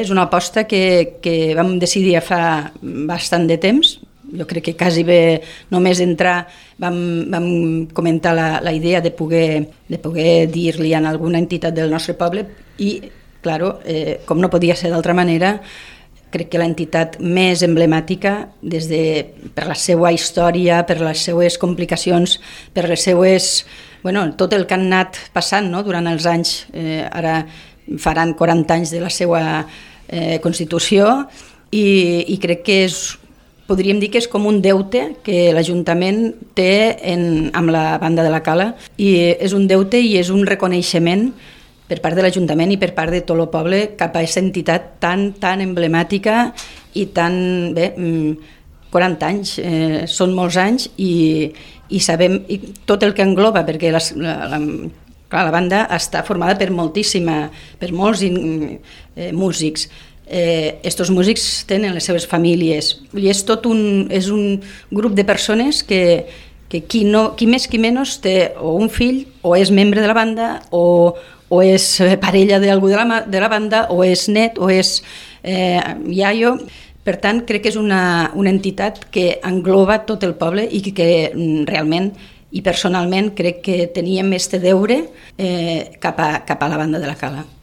És 0.00 0.08
una 0.08 0.24
aposta 0.28 0.64
que, 0.64 1.20
que 1.20 1.52
vam 1.58 1.74
decidir 1.78 2.16
fa 2.24 2.70
bastant 2.80 3.44
de 3.50 3.58
temps, 3.60 3.98
jo 4.30 4.46
crec 4.46 4.70
que 4.70 4.76
quasi 4.78 5.02
bé 5.04 5.40
només 5.74 6.00
entrar 6.00 6.44
vam, 6.80 6.96
vam 7.30 7.48
comentar 7.92 8.32
la, 8.36 8.48
la 8.64 8.72
idea 8.72 9.00
de 9.04 9.10
poder, 9.10 9.66
de 9.88 9.98
poder 9.98 10.46
dir-li 10.48 10.94
a 10.94 11.02
alguna 11.02 11.40
entitat 11.42 11.74
del 11.74 11.90
nostre 11.90 12.14
poble 12.14 12.46
i, 12.78 13.00
claro, 13.42 13.78
eh, 13.84 14.20
com 14.24 14.40
no 14.40 14.50
podia 14.52 14.76
ser 14.78 14.92
d'altra 14.92 15.16
manera, 15.16 15.58
crec 16.30 16.52
que 16.52 16.60
l'entitat 16.62 17.18
més 17.20 17.64
emblemàtica 17.66 18.34
des 18.62 18.86
de, 18.88 19.02
per 19.54 19.66
la 19.66 19.74
seva 19.74 20.12
història, 20.14 20.84
per 20.86 21.00
les 21.02 21.26
seues 21.26 21.58
complicacions, 21.58 22.38
per 22.72 22.86
les 22.88 23.02
seues... 23.02 23.52
Bueno, 24.00 24.30
tot 24.32 24.54
el 24.56 24.64
que 24.64 24.72
han 24.78 24.86
anat 24.86 25.18
passant 25.34 25.66
no? 25.68 25.82
durant 25.84 26.06
els 26.08 26.24
anys, 26.24 26.54
eh, 26.72 27.02
ara 27.04 27.42
faran 28.00 28.32
40 28.38 28.78
anys 28.78 28.94
de 28.94 29.02
la 29.02 29.10
seva 29.12 29.42
eh, 30.10 30.38
Constitució 30.42 31.08
i, 31.70 31.86
i 32.34 32.36
crec 32.42 32.66
que 32.66 32.82
és 32.84 33.00
podríem 33.70 34.00
dir 34.02 34.10
que 34.10 34.18
és 34.18 34.26
com 34.26 34.48
un 34.50 34.58
deute 34.62 35.04
que 35.22 35.52
l'Ajuntament 35.54 36.32
té 36.58 36.98
en, 37.12 37.22
amb 37.54 37.70
la 37.70 37.94
banda 38.02 38.26
de 38.26 38.32
la 38.32 38.42
Cala 38.42 38.72
i 38.98 39.14
és 39.30 39.54
un 39.54 39.68
deute 39.70 40.00
i 40.02 40.16
és 40.18 40.32
un 40.34 40.42
reconeixement 40.48 41.28
per 41.90 42.00
part 42.02 42.18
de 42.18 42.24
l'Ajuntament 42.24 42.70
i 42.74 42.78
per 42.82 42.92
part 42.96 43.14
de 43.14 43.22
tot 43.26 43.38
el 43.38 43.50
poble 43.50 43.82
cap 43.98 44.14
a 44.14 44.22
aquesta 44.22 44.42
entitat 44.42 44.96
tan, 45.02 45.30
tan 45.42 45.62
emblemàtica 45.62 46.50
i 46.98 47.06
tan, 47.14 47.34
bé, 47.74 47.92
40 47.94 48.90
mm, 48.90 49.28
anys, 49.30 49.54
eh, 49.62 50.02
són 50.10 50.34
molts 50.34 50.58
anys 50.58 50.88
i, 50.98 51.12
i 51.90 52.02
sabem 52.02 52.40
i 52.50 52.60
tot 52.86 53.06
el 53.06 53.14
que 53.14 53.26
engloba, 53.26 53.62
perquè 53.66 53.90
les, 53.94 54.12
la, 54.18 54.36
la, 54.50 54.60
clar, 55.30 55.46
la 55.46 55.54
banda 55.54 55.86
està 55.94 56.24
formada 56.26 56.58
per 56.58 56.70
moltíssima, 56.74 57.46
per 57.80 57.92
molts 57.96 58.24
eh, 58.26 59.30
músics, 59.32 59.88
eh, 60.30 60.78
estos 60.86 61.10
músics 61.10 61.64
tenen 61.66 61.96
les 61.96 62.06
seves 62.06 62.26
famílies 62.30 62.94
i 63.18 63.26
és 63.32 63.42
tot 63.46 63.66
un, 63.66 64.06
és 64.10 64.30
un 64.30 64.60
grup 64.94 65.16
de 65.18 65.26
persones 65.26 65.82
que, 65.82 66.26
que 66.70 66.84
qui, 66.86 67.02
no, 67.04 67.32
qui 67.36 67.50
més 67.50 67.66
qui 67.66 67.80
menys 67.82 68.20
té 68.22 68.52
o 68.58 68.76
un 68.78 68.88
fill 68.92 69.24
o 69.42 69.56
és 69.58 69.72
membre 69.74 70.00
de 70.00 70.10
la 70.10 70.14
banda 70.14 70.52
o, 70.70 71.16
o 71.50 71.62
és 71.66 71.86
parella 72.22 72.60
d'algú 72.62 72.92
de, 72.92 73.00
la, 73.02 73.24
de 73.26 73.42
la 73.42 73.50
banda, 73.50 73.88
o 73.90 74.04
és 74.06 74.28
net, 74.30 74.58
o 74.62 74.70
és 74.70 75.00
eh, 75.42 75.82
iaio. 76.06 76.54
Per 77.02 77.16
tant, 77.18 77.40
crec 77.48 77.64
que 77.64 77.72
és 77.72 77.78
una, 77.80 78.30
una 78.38 78.52
entitat 78.52 79.06
que 79.10 79.40
engloba 79.46 80.02
tot 80.06 80.22
el 80.22 80.36
poble 80.38 80.66
i 80.70 80.82
que, 80.84 80.92
que 80.94 81.08
mm, 81.32 81.64
realment 81.66 82.12
i 82.50 82.62
personalment 82.66 83.32
crec 83.38 83.62
que 83.62 83.86
teníem 83.94 84.32
este 84.34 84.58
deure 84.62 85.04
eh, 85.38 85.96
cap, 86.02 86.18
a, 86.18 86.44
cap 86.46 86.62
a 86.62 86.68
la 86.68 86.80
banda 86.80 86.98
de 86.98 87.06
la 87.06 87.18
Cala. 87.18 87.44